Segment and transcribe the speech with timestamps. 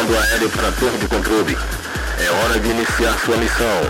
[0.00, 1.58] Comando aéreo para torre de controle.
[2.18, 3.80] É hora de iniciar sua missão.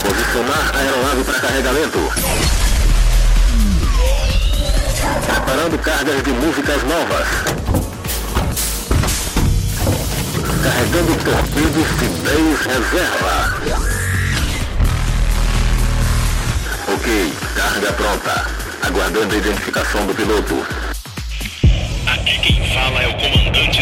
[0.00, 1.98] Posicionar a aeronave para carregamento.
[5.26, 7.26] Preparando cargas de músicas novas.
[10.62, 13.56] Carregando torpedos de 10 reserva.
[16.94, 18.46] Ok, carga pronta.
[18.86, 20.64] Aguardando a identificação do piloto.
[22.06, 23.37] Aqui quem fala é o comandante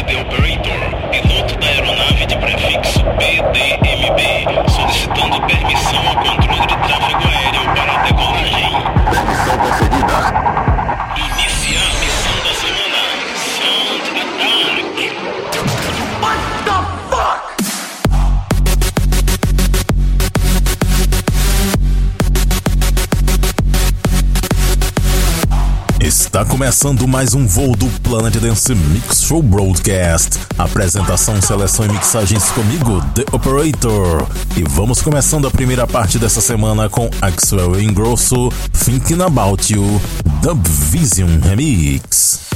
[0.06, 7.64] The Operator, piloto da aeronave de prefixo PDMB, solicitando permissão ao controle de tráfego aéreo
[7.74, 8.70] para a decolagem.
[9.10, 10.16] Permissão concedida.
[11.16, 12.05] Iniciar
[26.36, 30.38] Está começando mais um voo do Planet Dance Mix Show Broadcast.
[30.58, 34.26] Apresentação, seleção e mixagens comigo, The Operator.
[34.54, 38.50] E vamos começando a primeira parte dessa semana com Axwell Ingrosso,
[38.84, 39.98] Thinking About You,
[40.42, 42.55] Dub Vision Remix.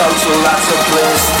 [0.00, 1.39] subtle lots of bliss.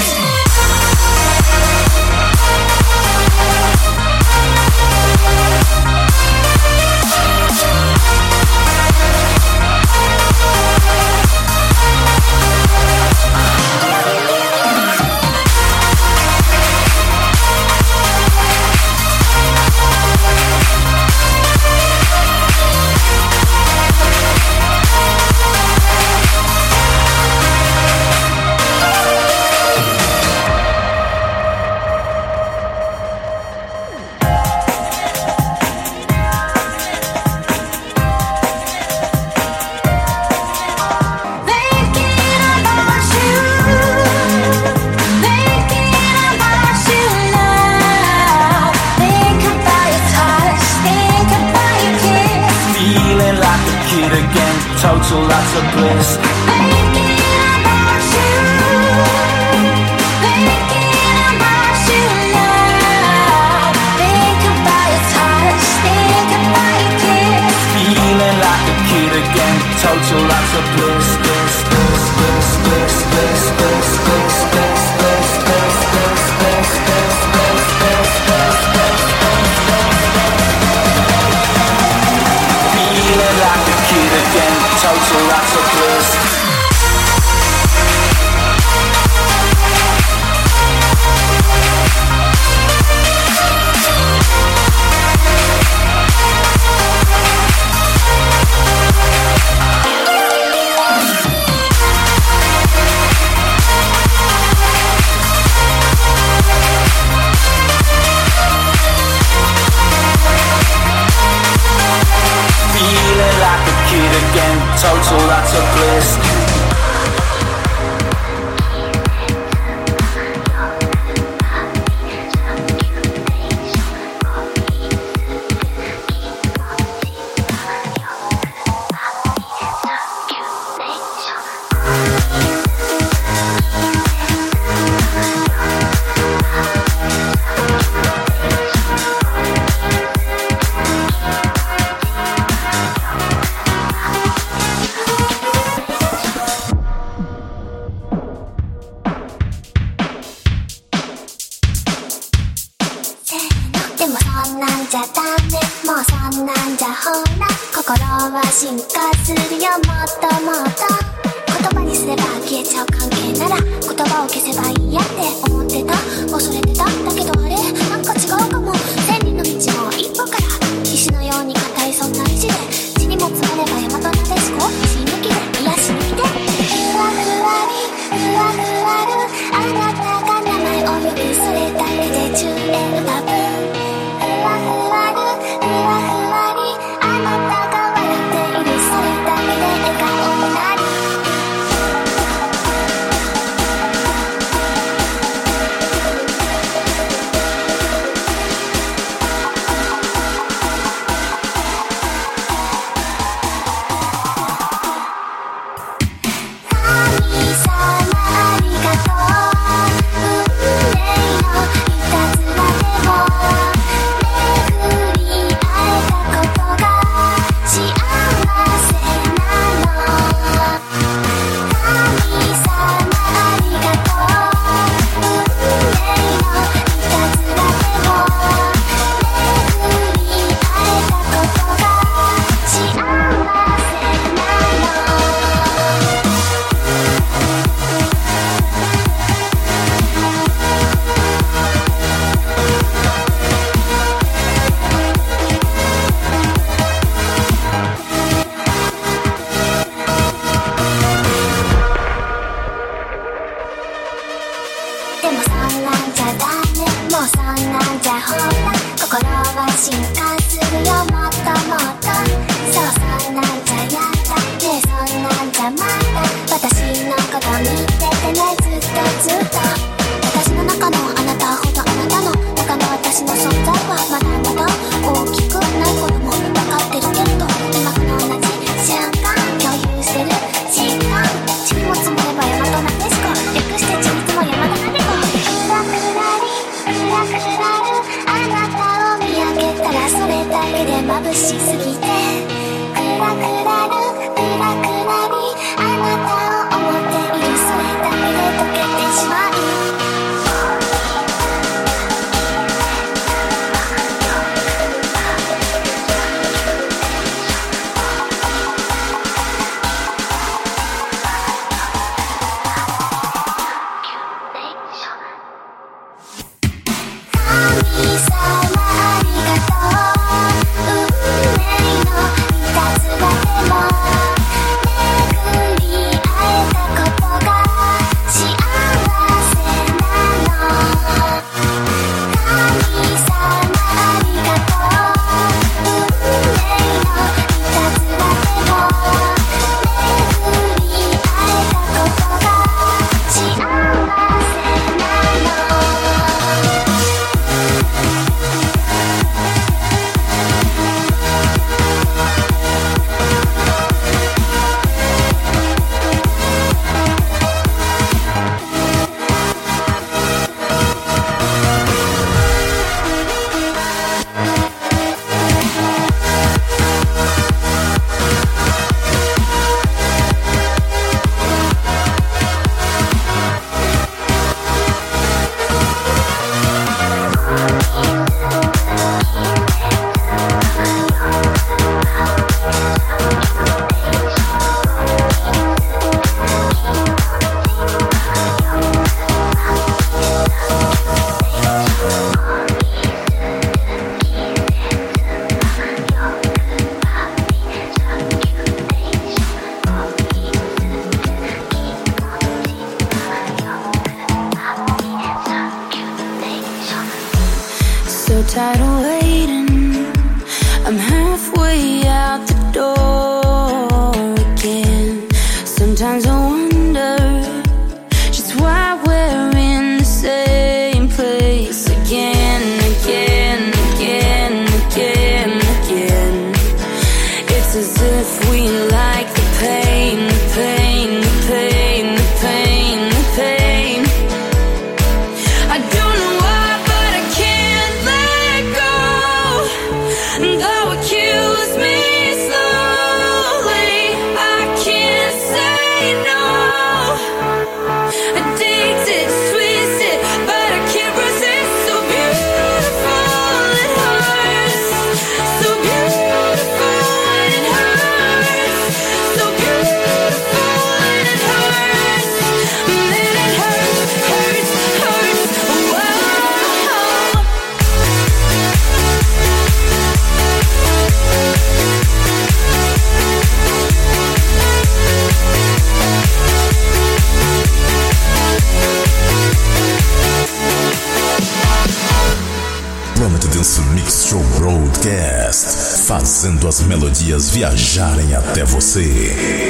[487.38, 489.69] viajarem até você.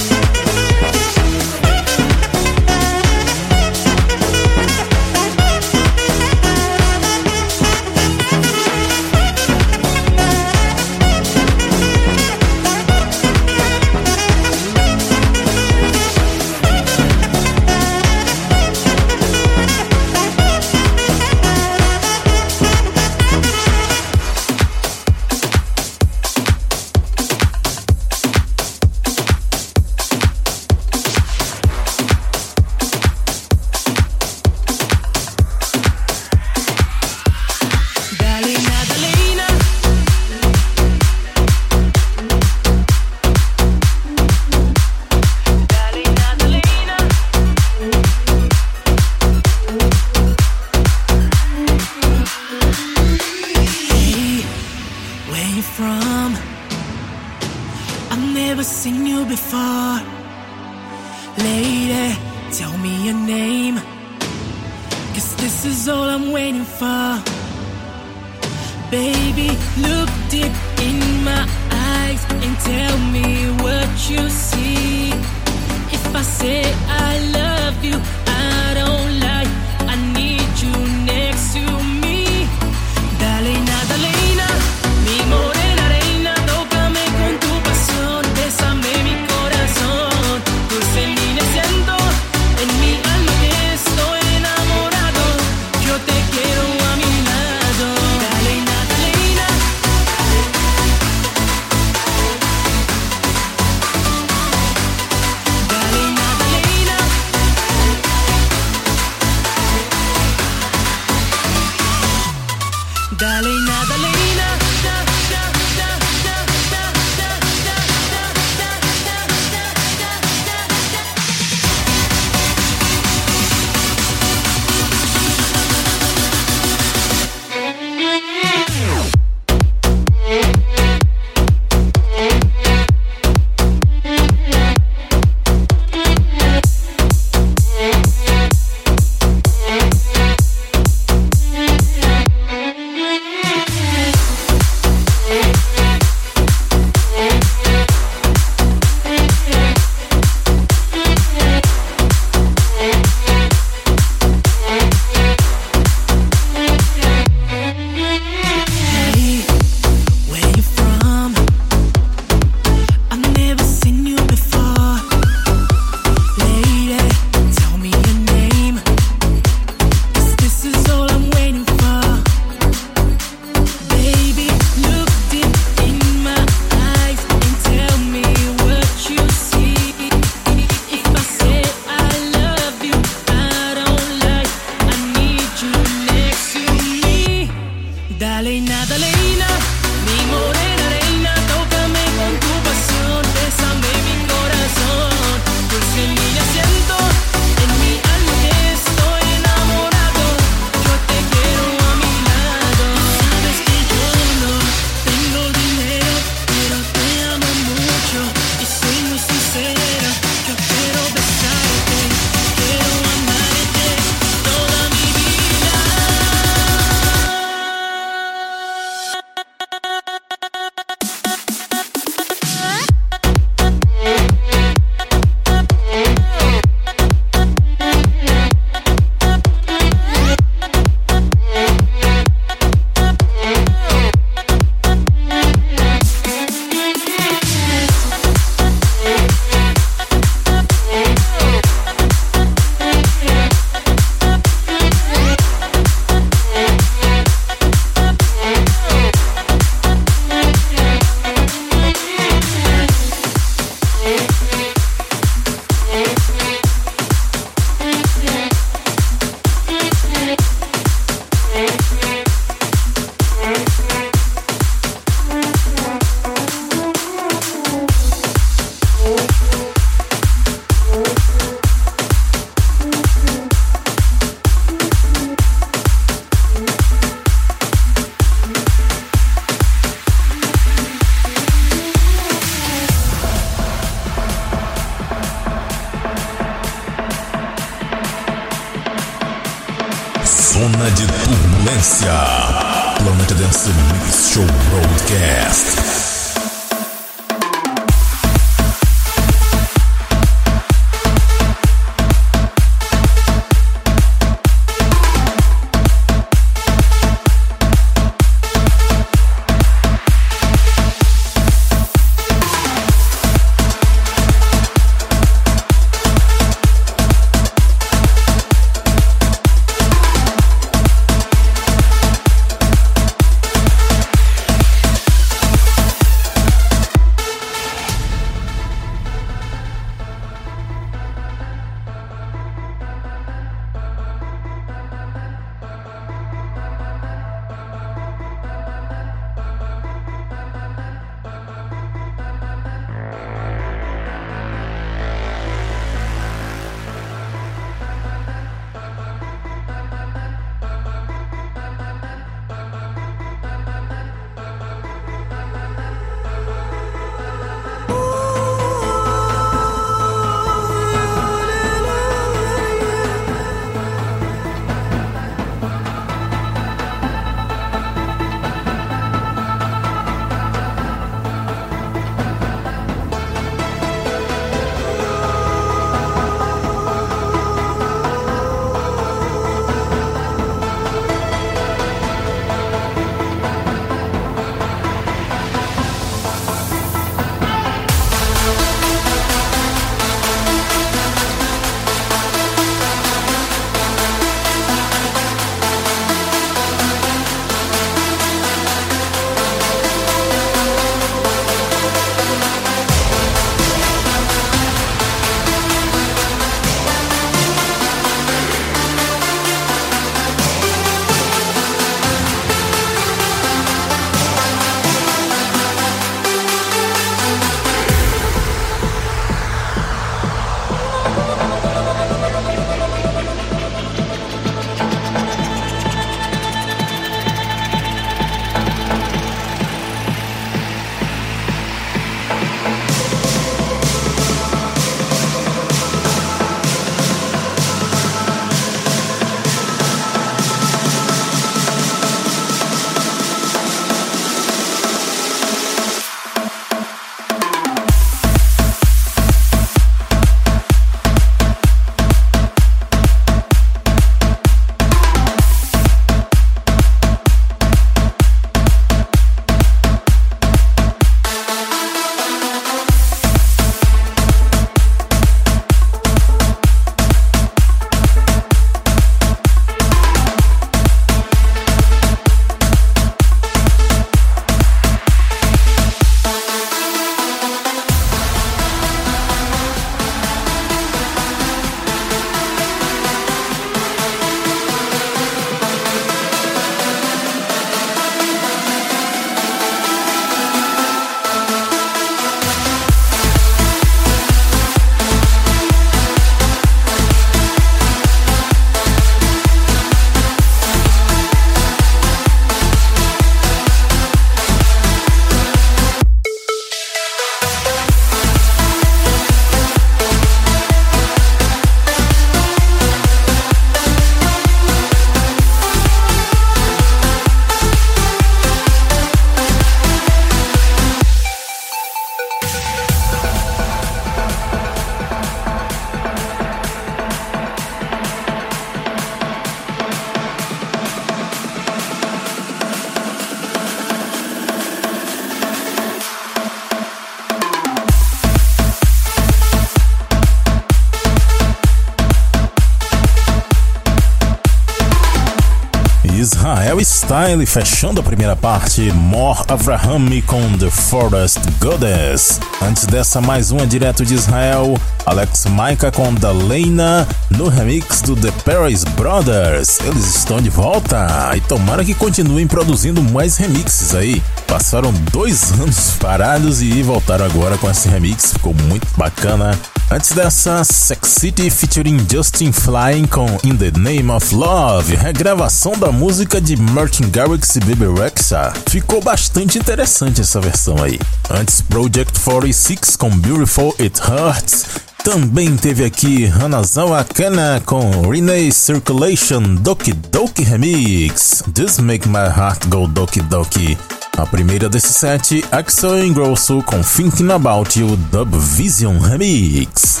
[547.10, 552.38] Style fechando a primeira parte, More Avraham com The Forest Goddess.
[552.62, 558.30] Antes dessa, mais uma direto de Israel, Alex Maika com Dalena no remix do The
[558.44, 559.80] Paris Brothers.
[559.80, 564.22] Eles estão de volta e tomara que continuem produzindo mais remixes aí.
[564.46, 569.58] Passaram dois anos parados e voltaram agora com esse remix, ficou muito bacana.
[569.92, 575.90] Antes dessa, Sex City featuring Justin Flying com In the Name of Love, regravação da
[575.90, 578.52] música de Martin Garrix e Baby Rexha.
[578.68, 580.96] Ficou bastante interessante essa versão aí.
[581.28, 584.89] Antes, Project 46 com Beautiful It Hurts.
[585.04, 591.42] Também teve aqui Hanazawa Kana com Renee Circulation Doki Doki Remix.
[591.54, 593.78] This Make My Heart Go Doki Doki.
[594.18, 600.00] A primeira desse set, Axel Ingrosso com Thinking About You Dub Vision Remix.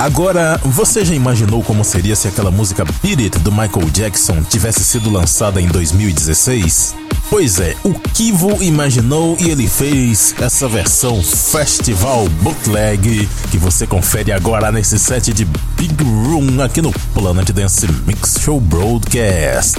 [0.00, 4.84] Agora, você já imaginou como seria se aquela música Beat It do Michael Jackson tivesse
[4.84, 7.09] sido lançada em 2016?
[7.30, 14.32] Pois é, o Kivo imaginou e ele fez essa versão Festival Bootleg que você confere
[14.32, 19.78] agora nesse set de Big Room aqui no Planet Dance Mix Show Broadcast.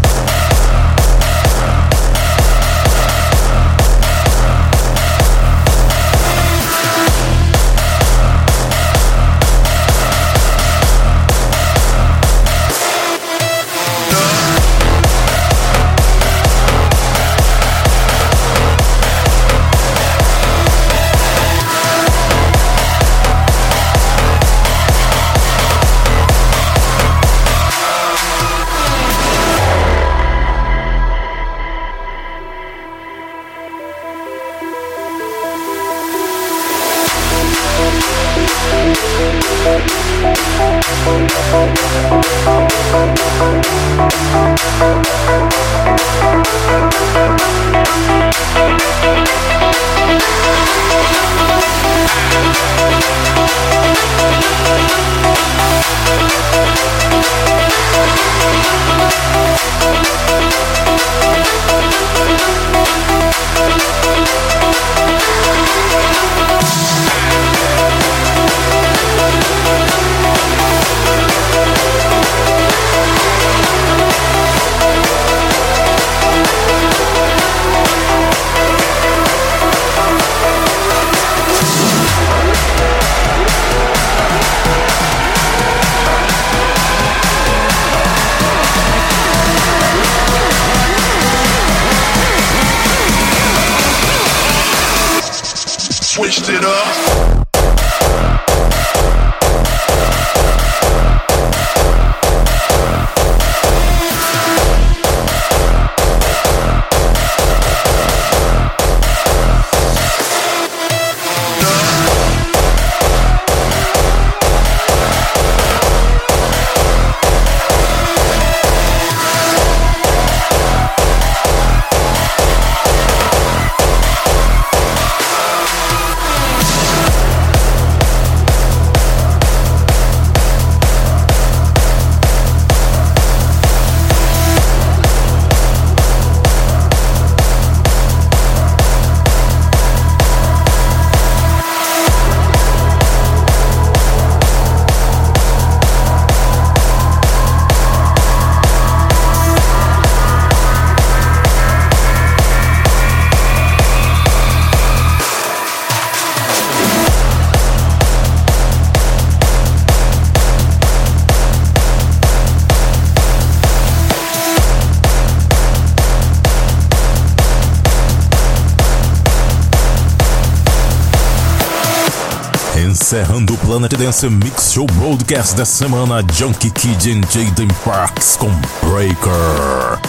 [173.11, 178.49] Encerrando o Planet Dance Mix Show Broadcast dessa semana, Junkie Kid e Jaden Parks com
[178.81, 179.99] Breaker.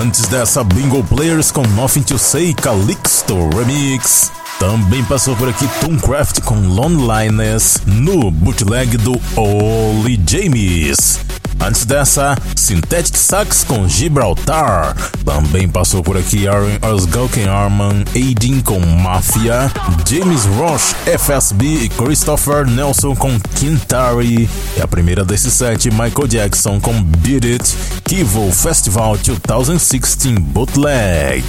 [0.00, 4.30] Antes dessa, Bingo Players com Nothing to Say Calixto Remix.
[4.60, 11.18] Também passou por aqui Tooncraft com Loneliness no bootleg do Oli James.
[11.60, 14.96] Antes dessa, Synthetic Sax com Gibraltar.
[15.24, 19.70] Também passou por aqui Aaron Osgulken Arman, Aidin com Mafia,
[20.08, 24.48] James Roche, FSB e Christopher Nelson com Quintari.
[24.76, 31.44] E a primeira desse set, Michael Jackson com Beat It, Kivo Festival 2016 Bootleg.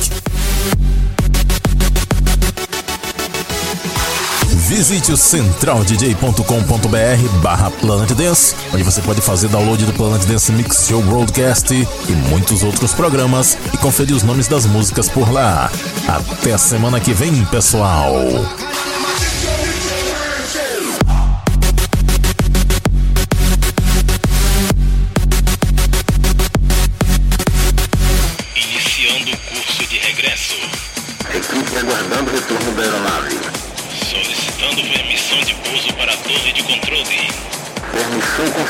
[4.72, 10.88] Visite o centraldj.com.br barra Planet Dance, onde você pode fazer download do Planet Dance Mix
[10.88, 15.70] Show Broadcast e muitos outros programas e conferir os nomes das músicas por lá.
[16.08, 18.16] Até semana que vem, pessoal!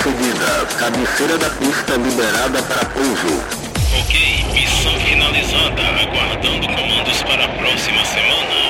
[0.04, 0.66] Concedida.
[0.80, 3.43] Cabeceira da pista liberada para pouso.
[3.99, 5.82] Ok, missão finalizada.
[6.02, 8.61] Aguardando comandos para a próxima semana.